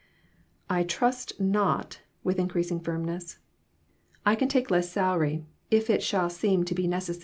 [0.67, 3.37] "I trust not," with increasing firmness;
[4.25, 7.19] "I can take less salary if it shall seem to be neces MORAL EVOLUTION.